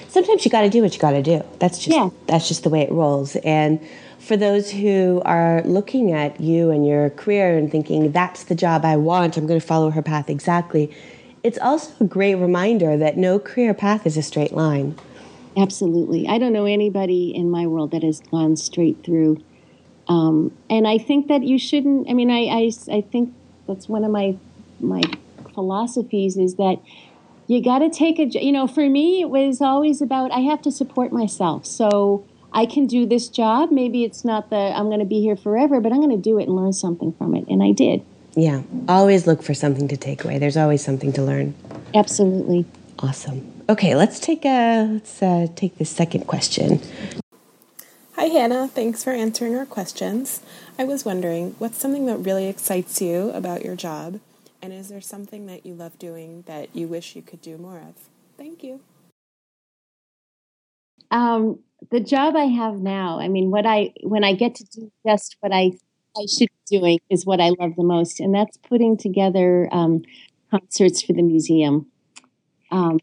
[0.09, 1.43] Sometimes you got to do what you got to do.
[1.61, 2.11] That's just Yeah.
[2.27, 3.37] that's just the way it rolls.
[3.37, 3.79] And
[4.23, 8.85] for those who are looking at you and your career and thinking that's the job
[8.85, 10.95] I want, I'm going to follow her path exactly.
[11.43, 14.97] It's also a great reminder that no career path is a straight line.
[15.57, 16.29] Absolutely.
[16.29, 19.43] I don't know anybody in my world that has gone straight through.
[20.07, 23.35] Um, and I think that you shouldn't, I mean, I, I, I think
[23.67, 24.37] that's one of my,
[24.79, 25.03] my
[25.53, 26.77] philosophies is that
[27.49, 30.63] you got to take a, you know, for me, it was always about, I have
[30.63, 31.67] to support myself.
[31.67, 32.25] So
[32.55, 33.71] I can do this job.
[33.71, 36.39] Maybe it's not that I'm going to be here forever, but I'm going to do
[36.39, 37.47] it and learn something from it.
[37.49, 38.05] And I did.
[38.35, 38.63] Yeah.
[38.89, 40.39] Always look for something to take away.
[40.39, 41.55] There's always something to learn.
[41.95, 42.67] Absolutely.
[42.99, 43.53] Awesome.
[43.69, 46.81] Okay, let's take a let's uh, take the second question.
[48.17, 48.69] Hi, Hannah.
[48.69, 50.41] Thanks for answering our questions.
[50.79, 54.21] I was wondering, what's something that really excites you about your job?
[54.61, 57.79] And is there something that you love doing that you wish you could do more
[57.79, 57.95] of?
[58.37, 58.81] Thank you.
[61.11, 61.59] um,
[61.91, 65.37] the job I have now, I mean, what I when I get to do just
[65.41, 65.73] what I
[66.17, 70.03] I should be doing is what I love the most, and that's putting together um,
[70.51, 71.87] concerts for the museum
[72.71, 73.01] um,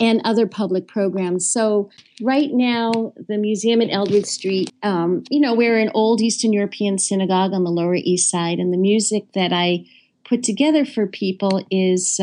[0.00, 1.48] and other public programs.
[1.48, 1.90] So
[2.20, 6.98] right now, the museum at Eldridge Street, um, you know, we're an old Eastern European
[6.98, 9.86] synagogue on the Lower East Side, and the music that I
[10.24, 12.20] put together for people is.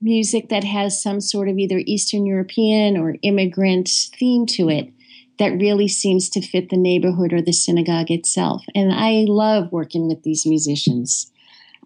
[0.00, 4.92] Music that has some sort of either Eastern European or immigrant theme to it
[5.38, 8.64] that really seems to fit the neighborhood or the synagogue itself.
[8.74, 11.30] And I love working with these musicians.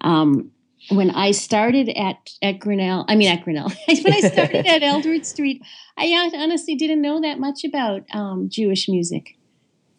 [0.00, 0.50] Um,
[0.88, 5.24] when I started at, at Grinnell, I mean at Grinnell, when I started at Eldridge
[5.24, 5.62] Street,
[5.96, 9.36] I honestly didn't know that much about um, Jewish music.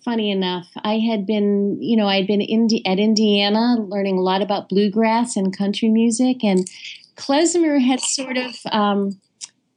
[0.04, 4.22] Funny enough, I had been, you know, I had been in, at Indiana learning a
[4.22, 6.68] lot about bluegrass and country music, and
[7.16, 9.20] klezmer had sort of um,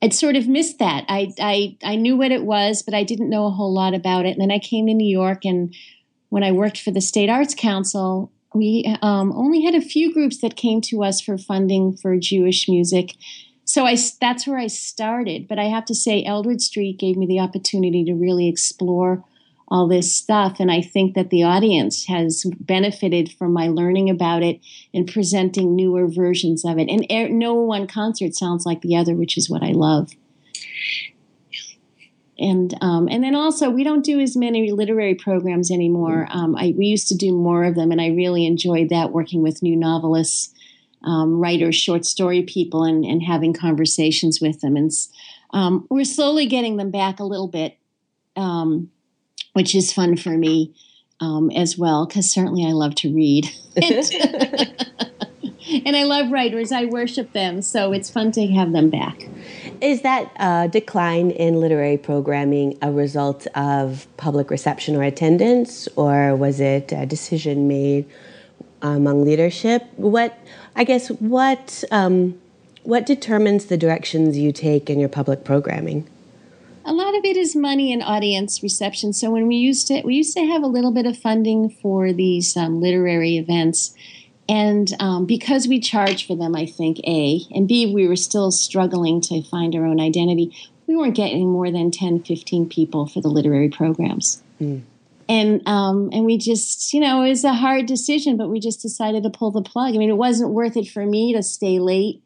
[0.02, 1.04] I'd sort of missed that.
[1.08, 4.26] I, I I knew what it was, but I didn't know a whole lot about
[4.26, 4.32] it.
[4.32, 5.74] And then I came to New York, and
[6.28, 10.40] when I worked for the State Arts Council, we um, only had a few groups
[10.40, 13.14] that came to us for funding for Jewish music.
[13.64, 15.48] So I that's where I started.
[15.48, 19.24] But I have to say, Eldridge Street gave me the opportunity to really explore
[19.68, 20.56] all this stuff.
[20.60, 24.60] And I think that the audience has benefited from my learning about it
[24.94, 26.88] and presenting newer versions of it.
[26.88, 30.12] And er- no one concert sounds like the other, which is what I love.
[32.38, 36.28] And um, and then also we don't do as many literary programs anymore.
[36.30, 39.42] Um, I, we used to do more of them, and I really enjoyed that working
[39.42, 40.52] with new novelists,
[41.02, 44.76] um, writers, short story people, and, and having conversations with them.
[44.76, 44.90] And
[45.54, 47.78] um, we're slowly getting them back a little bit
[48.36, 48.90] um,
[49.56, 50.74] which is fun for me
[51.18, 53.48] um, as well, because certainly I love to read.
[53.74, 54.04] and
[55.96, 59.26] I love writers, I worship them, so it's fun to have them back.
[59.80, 66.36] Is that uh, decline in literary programming a result of public reception or attendance, or
[66.36, 68.04] was it a decision made
[68.82, 69.84] among leadership?
[69.96, 70.38] What,
[70.74, 72.38] I guess, what um,
[72.82, 76.06] what determines the directions you take in your public programming?
[76.86, 79.12] A lot of it is money and audience reception.
[79.12, 82.12] So when we used to we used to have a little bit of funding for
[82.12, 83.94] these um, literary events,
[84.48, 88.52] and um, because we charged for them, I think a and b we were still
[88.52, 90.56] struggling to find our own identity.
[90.86, 94.40] We weren't getting more than 10, 15 people for the literary programs.
[94.60, 94.82] Mm.
[95.28, 98.80] And um, and we just you know it was a hard decision, but we just
[98.80, 99.96] decided to pull the plug.
[99.96, 102.22] I mean, it wasn't worth it for me to stay late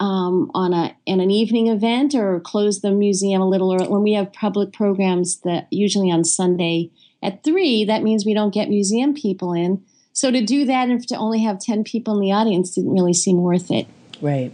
[0.00, 3.88] um, on a in an evening event or close the museum a little early.
[3.88, 6.90] When we have public programs that usually on Sunday
[7.22, 9.82] at three, that means we don't get museum people in.
[10.12, 13.14] So to do that and to only have ten people in the audience didn't really
[13.14, 13.86] seem worth it.
[14.20, 14.52] Right.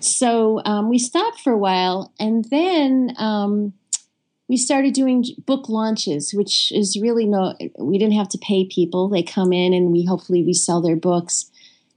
[0.00, 3.72] So um, we stopped for a while, and then um,
[4.48, 7.54] we started doing book launches, which is really no.
[7.78, 10.96] We didn't have to pay people; they come in, and we hopefully we sell their
[10.96, 11.50] books.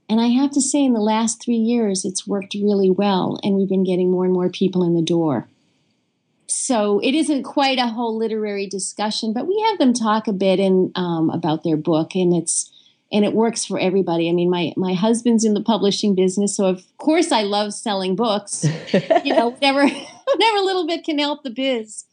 [0.08, 3.54] And I have to say, in the last three years, it's worked really well, and
[3.54, 5.48] we've been getting more and more people in the door.
[6.46, 10.58] So it isn't quite a whole literary discussion, but we have them talk a bit
[10.58, 12.70] in, um, about their book, and it's
[13.10, 14.28] and it works for everybody.
[14.28, 18.16] I mean, my my husband's in the publishing business, so of course I love selling
[18.16, 18.64] books.
[19.24, 19.86] you know, whatever
[20.24, 22.06] whatever little bit can help the biz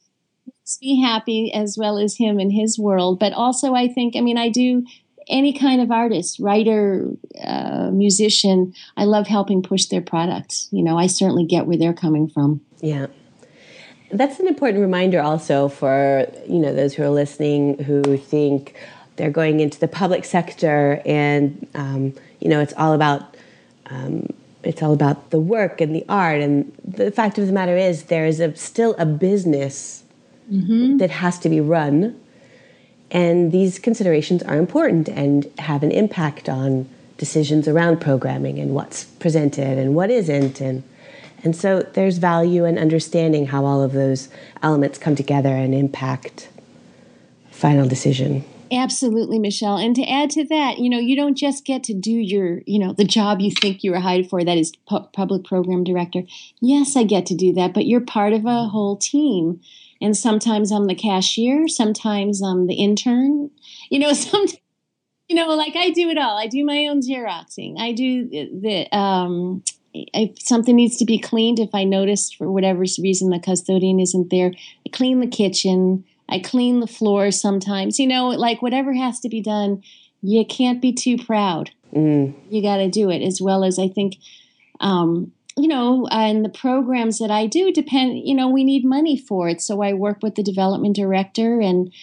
[0.45, 3.19] makes me happy as well as him in his world.
[3.19, 4.85] But also, I think, I mean, I do
[5.27, 7.07] any kind of artist, writer,
[7.43, 10.67] uh, musician, I love helping push their product.
[10.71, 12.61] You know, I certainly get where they're coming from.
[12.81, 13.07] Yeah.
[14.11, 18.75] that's an important reminder also for you know those who are listening who think
[19.15, 23.35] they're going into the public sector and um, you know it's all about
[23.87, 24.27] um,
[24.63, 28.03] it's all about the work and the art and the fact of the matter is
[28.03, 30.03] there is a, still a business
[30.51, 30.97] mm-hmm.
[30.97, 32.19] that has to be run
[33.15, 39.05] and these considerations are important and have an impact on decisions around programming and what's
[39.05, 40.83] presented and what isn't and
[41.43, 44.29] and so there's value in understanding how all of those
[44.63, 46.49] elements come together and impact
[47.51, 48.43] final decision.
[48.71, 49.77] Absolutely, Michelle.
[49.77, 52.79] And to add to that, you know, you don't just get to do your, you
[52.79, 56.23] know, the job you think you were hired for, that is pu- public program director.
[56.61, 58.69] Yes, I get to do that, but you're part of a mm-hmm.
[58.71, 59.61] whole team.
[60.01, 63.51] And sometimes I'm the cashier, sometimes I'm the intern.
[63.89, 64.59] You know, sometimes
[65.27, 66.37] you know, like I do it all.
[66.37, 67.79] I do my own xeroxing.
[67.79, 72.51] I do the, the um, if something needs to be cleaned, if I notice for
[72.51, 74.51] whatever reason the custodian isn't there,
[74.85, 76.05] I clean the kitchen.
[76.29, 77.99] I clean the floor sometimes.
[77.99, 79.83] You know, like whatever has to be done,
[80.21, 81.71] you can't be too proud.
[81.93, 82.35] Mm.
[82.49, 84.17] You got to do it as well as I think,
[84.79, 89.17] um, you know, and the programs that I do depend, you know, we need money
[89.17, 89.61] for it.
[89.61, 91.93] So I work with the development director and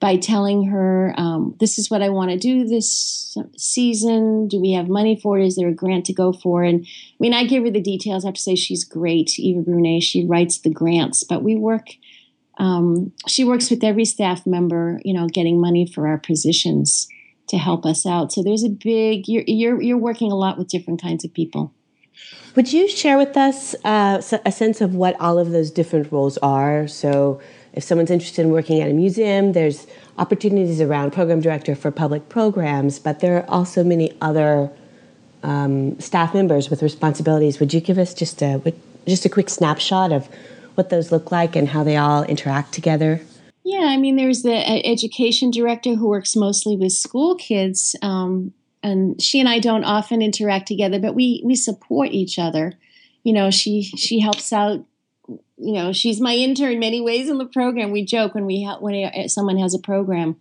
[0.00, 4.46] by telling her, um, this is what I want to do this season.
[4.46, 5.46] Do we have money for it?
[5.46, 6.62] Is there a grant to go for?
[6.62, 8.24] And I mean, I give her the details.
[8.24, 10.02] I have to say she's great, Eva Brunet.
[10.02, 11.88] She writes the grants, but we work,
[12.58, 17.08] um, she works with every staff member, you know, getting money for our positions
[17.48, 18.32] to help us out.
[18.32, 21.72] So there's a big, you're, you're, you're working a lot with different kinds of people.
[22.54, 26.38] Would you share with us uh, a sense of what all of those different roles
[26.38, 26.88] are?
[26.88, 27.40] So,
[27.72, 32.28] if someone's interested in working at a museum, there's opportunities around program director for public
[32.28, 34.70] programs, but there are also many other
[35.42, 37.60] um, staff members with responsibilities.
[37.60, 38.60] Would you give us just a
[39.06, 40.28] just a quick snapshot of
[40.74, 43.20] what those look like and how they all interact together?
[43.64, 48.52] Yeah, I mean, there's the uh, education director who works mostly with school kids, um,
[48.88, 52.72] and she and I don't often interact together, but we we support each other.
[53.22, 54.84] You know, she she helps out
[55.60, 57.90] you know, she's my intern in many ways in the program.
[57.90, 60.36] We joke when we ha- when someone has a program,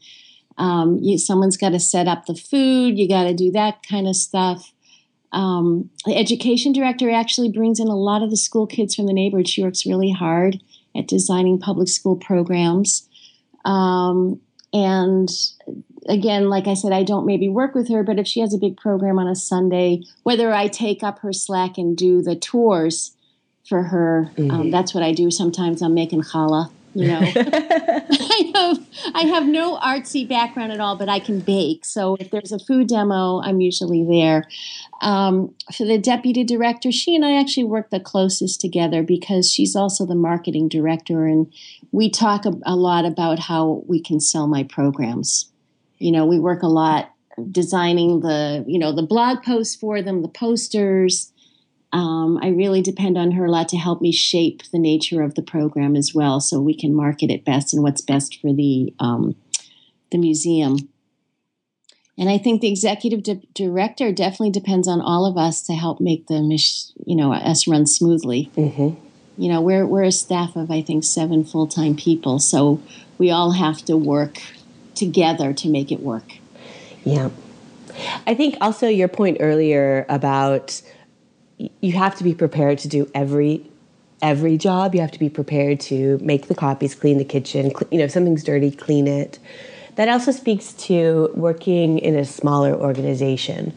[0.57, 2.97] um, you, someone's got to set up the food.
[2.97, 4.71] You got to do that kind of stuff.
[5.31, 9.13] Um, the education director actually brings in a lot of the school kids from the
[9.13, 9.49] neighborhood.
[9.49, 10.61] She works really hard
[10.95, 13.07] at designing public school programs.
[13.65, 14.39] Um,
[14.71, 15.29] and
[16.07, 18.57] again, like I said, I don't maybe work with her, but if she has a
[18.57, 23.17] big program on a Sunday, whether I take up her slack and do the tours,
[23.67, 24.31] for her.
[24.37, 24.51] Um, mm-hmm.
[24.51, 25.81] Um, that's what I do sometimes.
[25.81, 26.71] I'm making challah.
[26.93, 31.85] You know, I have I have no artsy background at all, but I can bake.
[31.85, 34.45] So if there's a food demo, I'm usually there.
[35.01, 39.75] Um, for the deputy director, she and I actually work the closest together because she's
[39.75, 41.53] also the marketing director, and
[41.91, 45.51] we talk a, a lot about how we can sell my programs.
[45.97, 47.11] You know, we work a lot
[47.51, 51.31] designing the you know the blog posts for them, the posters
[51.93, 55.35] um, I really depend on her a lot to help me shape the nature of
[55.35, 58.93] the program as well, so we can market it best and what's best for the
[58.99, 59.35] um,
[60.11, 60.89] the museum.
[62.19, 66.01] And I think the executive di- director definitely depends on all of us to help
[66.01, 66.41] make the
[67.05, 68.51] you know us run smoothly.
[68.55, 69.01] Mm-hmm.
[69.41, 72.81] You know, we're we're a staff of I think seven full time people, so
[73.17, 74.41] we all have to work
[74.97, 76.33] together to make it work.
[77.03, 77.29] Yeah,
[78.25, 80.81] I think also your point earlier about
[81.57, 83.65] you have to be prepared to do every
[84.21, 84.95] every job.
[84.95, 87.69] You have to be prepared to make the copies, clean the kitchen.
[87.69, 89.39] Cl- you know, if something's dirty, clean it.
[89.95, 93.73] That also speaks to working in a smaller organization,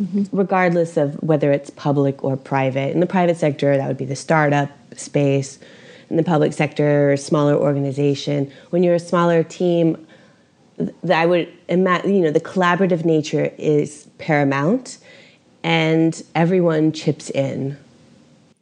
[0.00, 0.24] mm-hmm.
[0.36, 2.92] regardless of whether it's public or private.
[2.92, 5.58] In the private sector, that would be the startup space.
[6.08, 8.52] In the public sector, smaller organization.
[8.70, 10.05] When you're a smaller team,
[11.10, 14.98] I would imagine, you know, the collaborative nature is paramount
[15.62, 17.76] and everyone chips in.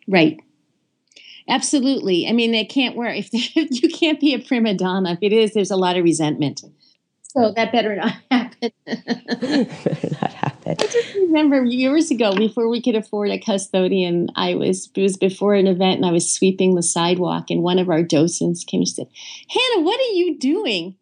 [0.06, 0.40] Right.
[1.48, 2.26] Absolutely.
[2.26, 5.12] I mean, it can't work if, if you can't be a prima donna.
[5.12, 6.62] If it is, there's a lot of resentment.
[7.22, 8.70] So that better not happen.
[8.86, 10.76] better not happen.
[10.78, 15.16] I just remember years ago, before we could afford a custodian, I was it was
[15.16, 18.80] before an event, and I was sweeping the sidewalk, and one of our docents came
[18.80, 19.08] and said,
[19.48, 20.94] "Hannah, what are you doing?"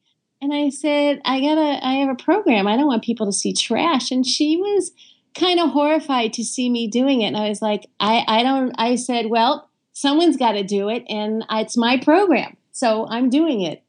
[0.43, 2.67] And I said, "I got a, I have a program.
[2.67, 4.93] I don't want people to see trash." And she was
[5.35, 7.29] kind of horrified to see me doing it.
[7.29, 11.05] And I was like, I, I don't, I said, well, someone's got to do it.
[11.09, 12.57] And it's my program.
[12.73, 13.83] So I'm doing it.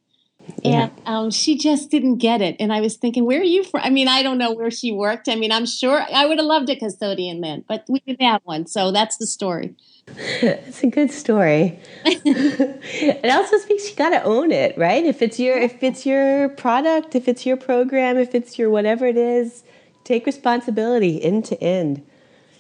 [0.64, 2.56] And um, she just didn't get it.
[2.60, 3.82] And I was thinking, where are you from?
[3.84, 5.28] I mean, I don't know where she worked.
[5.28, 8.42] I mean, I'm sure I would have loved a custodian then, but we didn't have
[8.44, 8.68] one.
[8.68, 9.76] So that's the story.
[10.42, 11.80] It's a good story.
[12.06, 15.06] it also speaks you got to own it, right?
[15.06, 19.06] If it's your if it's your product, if it's your program, if it's your whatever
[19.06, 19.64] it is,
[20.04, 22.06] take responsibility end to end.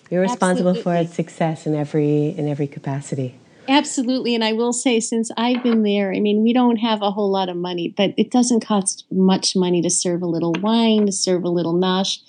[0.09, 0.83] You're responsible Absolutely.
[0.83, 3.35] for its success in every in every capacity.
[3.67, 4.35] Absolutely.
[4.35, 7.31] And I will say, since I've been there, I mean, we don't have a whole
[7.31, 11.11] lot of money, but it doesn't cost much money to serve a little wine, to
[11.11, 12.19] serve a little nosh.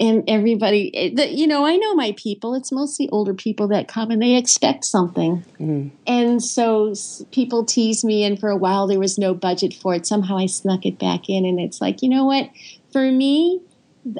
[0.00, 2.54] And everybody, eh, you know, I know my people.
[2.54, 5.44] It's mostly older people that come and they expect something.
[5.58, 5.90] Mm.
[6.06, 6.94] And so
[7.32, 10.06] people tease me, and for a while there was no budget for it.
[10.06, 12.48] Somehow I snuck it back in, and it's like, you know what?
[12.92, 13.60] For me,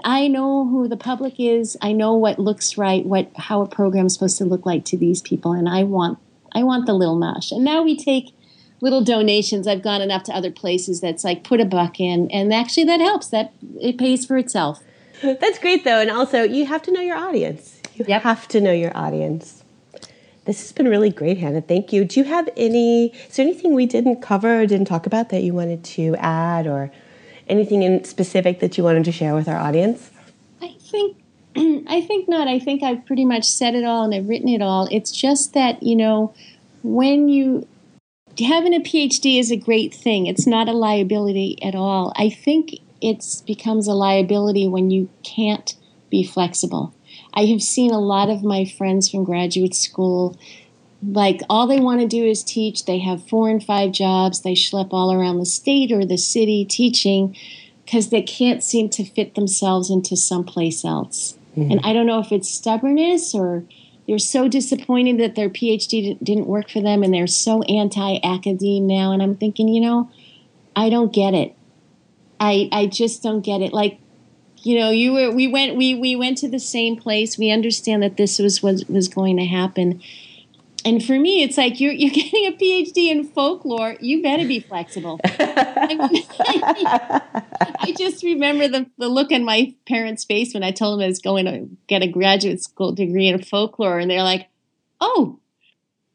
[0.02, 1.76] I know who the public is.
[1.80, 4.98] I know what looks right, what how a program is supposed to look like to
[4.98, 6.18] these people, and I want
[6.52, 7.52] I want the little nosh.
[7.52, 8.34] And now we take
[8.80, 9.66] little donations.
[9.66, 13.00] I've gone enough to other places that's like put a buck in, and actually that
[13.00, 13.28] helps.
[13.28, 14.82] That it pays for itself.
[15.22, 17.80] That's great though, and also you have to know your audience.
[17.94, 18.22] You yep.
[18.22, 19.64] have to know your audience.
[20.44, 21.60] This has been really great, Hannah.
[21.60, 22.04] Thank you.
[22.04, 23.08] Do you have any?
[23.08, 26.66] Is there anything we didn't cover or didn't talk about that you wanted to add,
[26.66, 26.90] or
[27.48, 30.10] anything in specific that you wanted to share with our audience?
[30.62, 31.16] I think
[31.88, 32.48] I think not.
[32.48, 34.88] I think I've pretty much said it all and I've written it all.
[34.90, 36.34] It's just that, you know,
[36.82, 37.66] when you
[38.46, 40.26] having a PhD is a great thing.
[40.26, 42.12] It's not a liability at all.
[42.16, 45.74] I think it becomes a liability when you can't
[46.08, 46.94] be flexible.
[47.34, 50.38] I have seen a lot of my friends from graduate school
[51.02, 52.84] like all they want to do is teach.
[52.84, 54.42] They have four and five jobs.
[54.42, 57.36] They schlep all around the state or the city teaching
[57.84, 61.37] because they can't seem to fit themselves into someplace else.
[61.58, 61.72] Mm-hmm.
[61.72, 63.64] And I don't know if it's stubbornness or
[64.06, 68.86] they're so disappointed that their PhD didn't work for them and they're so anti academe
[68.86, 69.12] now.
[69.12, 70.10] And I'm thinking, you know,
[70.74, 71.54] I don't get it.
[72.40, 73.72] I, I just don't get it.
[73.72, 73.98] Like,
[74.58, 77.36] you know, you were, we went, we, we went to the same place.
[77.36, 80.00] We understand that this was what was going to happen
[80.84, 83.96] and for me, it's like you're you're getting a PhD in folklore.
[84.00, 85.20] You better be flexible.
[87.80, 91.08] I, just remember the, the look on my parents' face when I told them I
[91.08, 94.48] was going to get a graduate school degree in folklore, and they're like,
[95.00, 95.40] "Oh,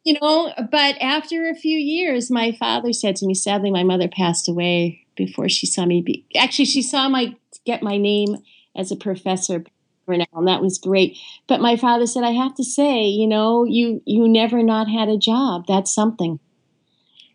[0.04, 3.34] you know." But after a few years, my father said to me.
[3.34, 6.02] Sadly, my mother passed away before she saw me.
[6.02, 7.36] Be, actually, she saw my
[7.66, 8.38] get my name
[8.76, 9.66] as a professor
[10.08, 11.18] now, and that was great.
[11.48, 15.10] But my father said, I have to say, you know, you you never not had
[15.10, 15.66] a job.
[15.68, 16.40] That's something.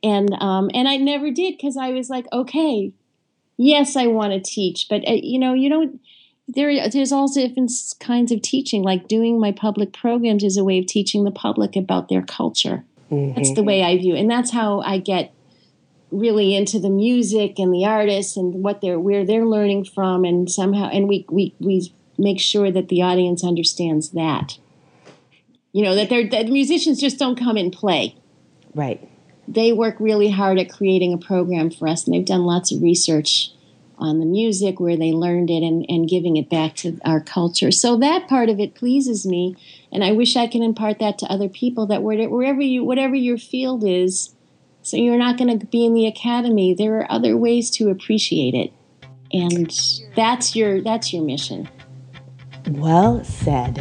[0.03, 2.93] And um, and I never did because I was like, okay,
[3.57, 6.01] yes, I want to teach, but uh, you know, you don't.
[6.51, 8.83] There, there's all different kinds of teaching.
[8.83, 12.85] Like doing my public programs is a way of teaching the public about their culture.
[13.11, 13.35] Mm-hmm.
[13.35, 14.21] That's the way I view, it.
[14.21, 15.35] and that's how I get
[16.11, 20.51] really into the music and the artists and what they're where they're learning from and
[20.51, 24.59] somehow and we we we make sure that the audience understands that.
[25.73, 28.16] You know, that, they're, that musicians just don't come and play.
[28.75, 29.09] Right.
[29.47, 32.83] They work really hard at creating a program for us, and they've done lots of
[32.83, 33.53] research
[33.97, 37.71] on the music where they learned it and, and giving it back to our culture.
[37.71, 39.57] So that part of it pleases me,
[39.91, 43.39] and I wish I can impart that to other people that wherever you, whatever your
[43.39, 44.35] field is,
[44.83, 48.55] so you're not going to be in the academy, there are other ways to appreciate
[48.55, 48.73] it.
[49.33, 49.71] And
[50.16, 51.69] that's your that's your mission.
[52.71, 53.79] Well said.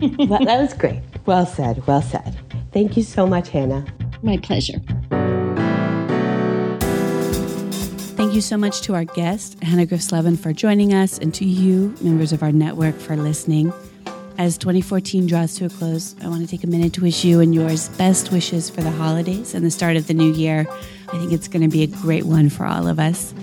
[0.00, 1.02] well, that was great.
[1.26, 1.86] Well said.
[1.86, 2.38] Well said.
[2.72, 3.84] Thank you so much, Hannah.
[4.22, 4.80] My pleasure.
[8.16, 11.94] Thank you so much to our guest, Hannah Griff-Sleven, for joining us, and to you,
[12.00, 13.72] members of our network, for listening.
[14.38, 17.40] As 2014 draws to a close, I want to take a minute to wish you
[17.40, 20.66] and yours best wishes for the holidays and the start of the new year.
[21.12, 23.34] I think it's going to be a great one for all of us.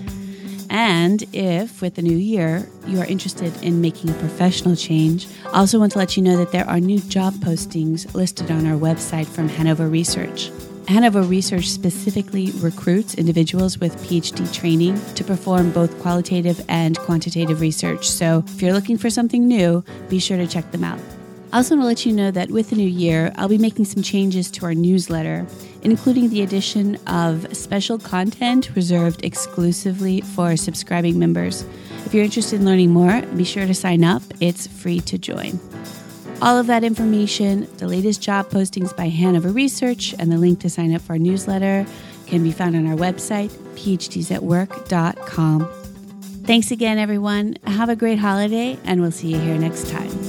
[0.74, 5.60] And if, with the new year, you are interested in making a professional change, I
[5.60, 8.76] also want to let you know that there are new job postings listed on our
[8.76, 10.50] website from Hanover Research.
[10.88, 18.10] Hanover Research specifically recruits individuals with PhD training to perform both qualitative and quantitative research.
[18.10, 20.98] So if you're looking for something new, be sure to check them out.
[21.52, 23.84] I also want to let you know that with the new year, I'll be making
[23.84, 25.46] some changes to our newsletter,
[25.84, 31.64] including the addition of special content reserved exclusively for subscribing members.
[32.04, 34.22] If you're interested in learning more, be sure to sign up.
[34.40, 35.60] It's free to join.
[36.42, 40.68] All of that information, the latest job postings by Hanover Research, and the link to
[40.68, 41.86] sign up for our newsletter
[42.26, 45.68] can be found on our website, phdsatwork.com.
[46.44, 47.56] Thanks again, everyone.
[47.66, 50.23] Have a great holiday, and we'll see you here next time.